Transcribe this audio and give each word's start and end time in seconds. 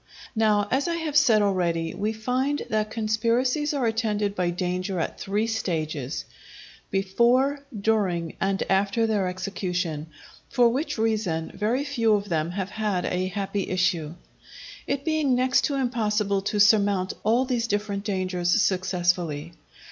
Now, 0.35 0.67
as 0.71 0.87
I 0.87 0.95
have 0.95 1.15
said 1.15 1.43
already, 1.43 1.93
we 1.93 2.11
find 2.11 2.63
that 2.71 2.89
conspiracies 2.89 3.71
are 3.71 3.85
attended 3.85 4.33
by 4.33 4.49
danger 4.49 4.99
at 4.99 5.19
three 5.19 5.45
stages: 5.45 6.25
before 6.89 7.59
during, 7.79 8.33
and 8.41 8.63
after 8.67 9.05
their 9.05 9.27
execution; 9.27 10.07
for 10.49 10.69
which 10.69 10.97
reason 10.97 11.51
very 11.53 11.83
few 11.83 12.15
of 12.15 12.29
them 12.29 12.49
have 12.49 12.71
had 12.71 13.05
a 13.05 13.27
happy 13.27 13.69
issue; 13.69 14.15
it 14.87 15.05
being 15.05 15.35
next 15.35 15.65
to 15.65 15.75
impossible 15.75 16.41
to 16.41 16.59
surmount 16.59 17.13
all 17.23 17.45
these 17.45 17.67
different 17.67 18.03
dangers 18.03 18.59
successfully. 18.59 19.53